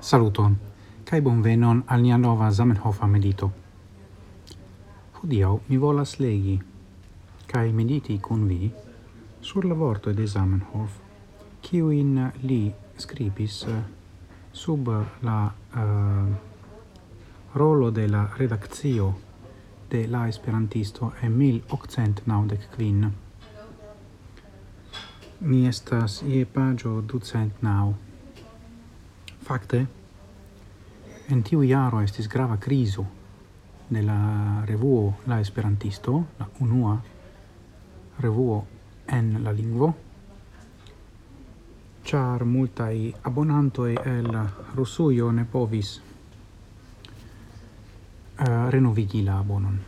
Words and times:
Saluton, 0.00 0.56
cae 1.04 1.20
bonvenon 1.20 1.82
al 1.86 2.00
nia 2.00 2.16
nova 2.16 2.50
Zamenhofa 2.50 3.06
medito. 3.06 3.50
Hodiau 5.18 5.60
mi 5.66 5.76
volas 5.76 6.18
legi, 6.18 6.54
cae 7.46 7.72
mediti 7.72 8.20
cun 8.20 8.46
vi, 8.46 8.70
sur 9.40 9.64
la 9.64 9.74
vorto 9.74 10.12
de 10.12 10.26
Zamenhof, 10.26 11.00
in 11.72 12.30
li 12.42 12.72
scribis 12.96 13.64
eh, 13.64 13.82
sub 14.52 14.88
la 15.22 15.52
uh, 15.74 16.34
rolo 17.54 17.90
de 17.90 18.06
la 18.06 18.30
redaccio 18.36 19.14
de 19.90 20.06
la 20.06 20.28
esperantisto 20.28 21.12
e 21.20 21.28
1895. 21.28 23.12
Mi 25.38 25.66
estas 25.66 26.22
ie 26.22 26.44
pagio 26.46 27.00
ducent 27.00 27.52
nau. 27.62 28.07
Fakte, 29.48 29.78
en 31.32 31.38
tiu 31.40 31.62
jaro 31.64 32.02
estis 32.04 32.26
grava 32.28 32.58
criso 32.60 33.06
de 33.88 34.02
la 34.04 34.62
revuo 34.68 35.14
La 35.26 35.40
Esperantisto, 35.40 36.24
la 36.38 36.48
unua 36.60 36.98
revuo 38.20 38.66
en 39.08 39.42
la 39.44 39.52
lingvo, 39.52 39.94
char 42.04 42.44
multai 42.44 43.14
abonantoi 43.22 43.94
el 44.04 44.28
Rusujo 44.74 45.30
ne 45.32 45.44
povis 45.44 46.02
uh, 48.40 48.68
renovigi 48.68 49.22
la 49.22 49.38
abonon. 49.38 49.80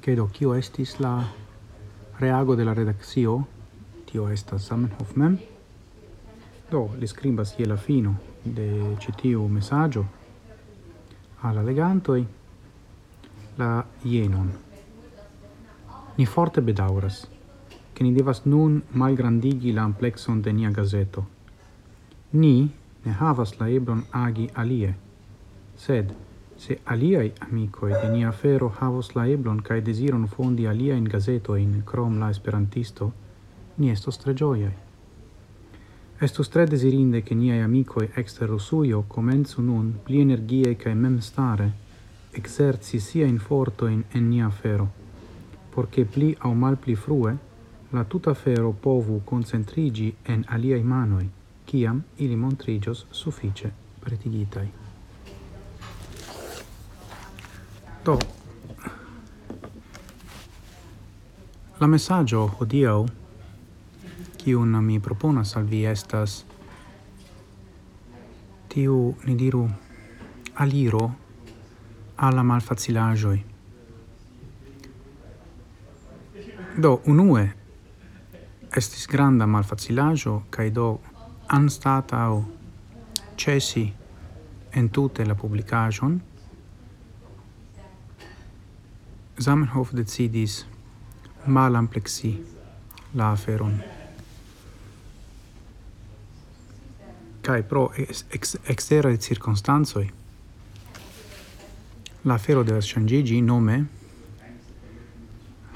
Credo, 0.00 0.26
kio 0.34 0.54
estis 0.58 0.98
la 0.98 1.14
reago 2.18 2.56
de 2.56 2.64
la 2.64 2.74
redaxio, 2.74 3.46
tio 4.10 4.28
estas 4.34 4.66
Zamenhof 4.66 5.14
mem, 5.14 5.38
Do, 6.70 6.88
li 6.98 7.06
scribas 7.06 7.54
je 7.58 7.66
la 7.66 7.76
fino 7.76 8.14
de 8.44 8.96
citiu 8.98 9.46
messaggio 9.48 10.04
alla 11.40 11.62
legantoi 11.62 12.26
la 13.56 13.84
ienon. 14.02 14.50
Ni 16.16 16.26
forte 16.26 16.60
bedauras, 16.60 17.26
che 17.92 18.02
ni 18.04 18.12
devas 18.12 18.44
nun 18.44 18.82
malgrandigi 18.92 19.72
la 19.72 19.82
amplexon 19.82 20.40
de 20.40 20.52
nia 20.52 20.70
gazeto. 20.70 21.26
Ni 22.30 22.70
ne 23.02 23.12
havas 23.12 23.58
la 23.58 23.68
ebron 23.68 24.04
agi 24.10 24.48
alie, 24.52 24.94
sed 25.74 26.14
se 26.56 26.78
aliai 26.84 27.32
amicoi 27.38 27.92
de 27.92 28.08
nia 28.08 28.30
fero 28.32 28.68
havos 28.80 29.14
la 29.14 29.26
eblon 29.26 29.62
cae 29.62 29.82
desiron 29.82 30.26
fondi 30.28 30.66
alia 30.66 30.94
in 30.94 31.04
gazetoin, 31.04 31.82
crom 31.84 32.18
la 32.18 32.30
esperantisto, 32.30 33.12
ni 33.76 33.90
estos 33.90 34.18
tre 34.18 34.34
gioiai. 34.34 34.89
Estus 36.22 36.48
tre 36.48 36.66
desirinde 36.66 37.22
che 37.22 37.34
niai 37.34 37.62
amicoi 37.62 38.10
exter 38.12 38.46
Rusuio 38.46 39.04
comenzu 39.06 39.62
nun 39.62 40.00
pli 40.02 40.20
energie 40.20 40.76
cae 40.76 40.92
mem 40.92 41.18
stare 41.20 41.72
exerci 42.32 42.98
sia 42.98 43.24
in 43.24 43.38
fortoin 43.38 44.04
en 44.10 44.28
nia 44.28 44.50
fero, 44.50 44.86
porche 45.70 46.04
pli 46.04 46.36
au 46.40 46.52
mal 46.52 46.76
pli 46.76 46.94
frue 46.94 47.38
la 47.88 48.04
tuta 48.04 48.34
fero 48.34 48.70
povu 48.72 49.22
concentrigi 49.24 50.14
en 50.24 50.44
aliai 50.48 50.82
manoi, 50.82 51.26
ciam 51.64 52.02
ili 52.16 52.36
montrigios 52.36 53.06
suffice 53.08 53.72
pretigitai. 53.98 54.70
Do, 58.04 58.18
la 61.78 61.86
messaggio 61.86 62.56
hodiau 62.58 63.08
kiun 64.50 64.84
mi 64.84 64.98
proponas 64.98 65.56
al 65.56 65.64
vi 65.64 65.84
estas 65.86 66.44
tiu, 68.68 69.14
ni 69.26 69.36
diru, 69.38 69.68
aliro 70.54 71.10
alla 72.16 72.42
malfacilajoi. 72.42 73.44
Do, 76.82 76.90
unue, 77.06 77.44
estis 78.76 79.06
granda 79.06 79.46
malfacilajo, 79.46 80.34
cae 80.50 80.74
do 80.74 80.88
anstataŭ 81.58 82.42
cesi 83.36 83.86
entute 84.82 85.28
la 85.30 85.38
publicajon, 85.38 86.18
Zamenhof 89.40 89.94
decidis 89.94 90.60
malampleksi 91.46 92.34
la 93.14 93.32
aferon. 93.32 93.99
kai 97.42 97.62
pro 97.62 97.90
ex, 97.96 98.24
ex 98.30 98.56
exterae 98.64 99.18
circonstanzoi 99.18 100.10
la 102.22 102.38
fero 102.38 102.62
de 102.62 102.72
la 102.72 102.80
shangigi 102.80 103.40
nome 103.40 103.86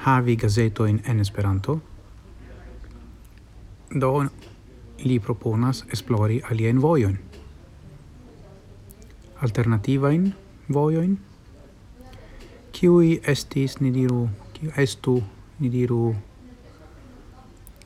havi 0.04 0.36
gazeto 0.36 0.84
in 0.84 1.00
en 1.04 1.20
esperanto. 1.20 1.80
Do 3.88 4.28
li 4.98 5.18
proponas 5.20 5.84
esplori 5.88 6.42
alien 6.50 6.80
vojon 6.80 7.18
alternativa 9.40 10.10
in 10.12 10.32
voion 10.68 11.16
kiui 12.72 13.20
estis 13.32 13.80
ni 13.80 13.90
diru 13.92 14.28
kiu 14.52 14.70
estu 14.76 15.22
ni 15.58 15.70
diru 15.70 16.14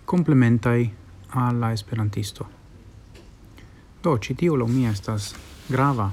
complementai 0.05 0.91
alla 1.29 1.73
esperantisto. 1.73 2.58
Do, 4.09 4.19
ci 4.19 4.35
tiu 4.35 4.57
lo 4.57 4.67
mi 4.67 4.87
estas 4.89 5.35
grava 5.69 6.11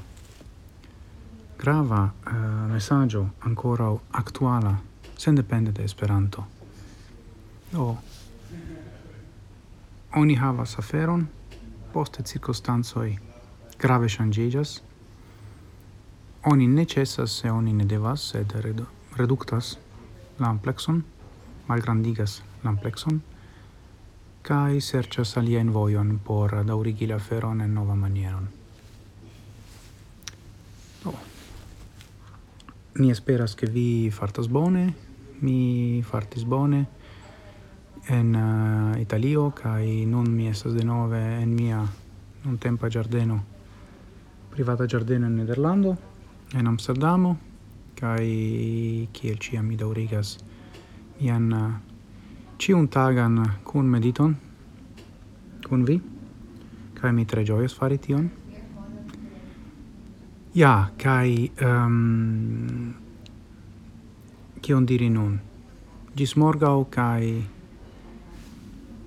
grava 1.59 1.99
uh, 2.03 2.33
mesaĝo 2.71 3.21
ankoraŭ 3.47 3.93
aktuala 4.11 4.73
sendepende 5.17 5.71
de 5.71 5.83
Esperanto. 5.87 6.43
Do 7.71 7.95
oni 10.21 10.35
havas 10.35 10.75
aferon, 10.79 11.23
poste 11.93 12.23
circostanzoi 12.23 13.15
grave 13.79 14.11
ŝanĝiĝas. 14.11 14.73
Oni 16.51 16.67
ne 16.67 16.85
ĉesas 16.85 17.37
se 17.39 17.51
oni 17.51 17.73
ne 17.73 17.85
devas, 17.85 18.27
sed 18.33 18.57
reduktas 19.15 19.77
la 20.39 20.51
malgrandigas 21.67 22.41
la 22.63 22.75
kai 24.45 24.79
sercio 24.79 25.23
salia 25.23 25.59
in 25.59 25.71
voion 25.71 26.19
por 26.23 26.63
daurigi 26.63 27.07
la 27.07 27.17
feron 27.17 27.61
en 27.61 27.73
nova 27.73 27.95
manieron. 27.95 28.47
Do. 31.03 31.13
Mi 32.93 33.09
esperas 33.09 33.55
che 33.55 33.65
vi 33.65 34.11
fartas 34.11 34.47
bone, 34.47 34.93
mi 35.39 36.03
fartis 36.03 36.43
bone 36.43 36.85
en 38.07 38.35
uh, 38.35 39.01
Italio, 39.01 39.49
kai 39.49 40.05
nun 40.05 40.29
mi 40.35 40.47
estas 40.47 40.73
de 40.73 40.83
nove 40.83 41.41
en 41.41 41.55
mia 41.55 41.81
non 42.43 42.57
tempa 42.59 42.87
giardeno, 42.87 43.43
privata 44.51 44.85
giardeno 44.85 45.25
in 45.25 45.35
Nederlando, 45.35 45.97
en 46.53 46.67
Amsterdamo, 46.67 47.39
kai 47.95 49.09
kiel 49.11 49.39
ci 49.39 49.57
mi 49.57 49.75
daurigas 49.75 50.37
mian 51.17 51.51
uh, 51.51 51.94
ciun 52.59 52.87
tagan 52.87 53.43
kun 53.63 53.85
mediton 53.85 54.35
kun 55.67 55.85
vi 55.85 55.99
kai 56.95 57.11
mi 57.11 57.25
tre 57.25 57.43
ĝojas 57.45 57.75
fari 57.77 57.97
tion. 57.97 58.29
Ja 60.55 60.87
kaj 60.97 61.29
um, 61.67 61.67
ehm, 61.67 62.93
kion 64.61 64.85
diri 64.85 65.09
nun? 65.09 65.39
Gis 66.15 66.35
morgau 66.39 66.85
kai 66.89 67.43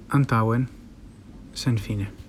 antauen 0.09 0.69
sen 1.55 1.79
fine. 1.79 2.28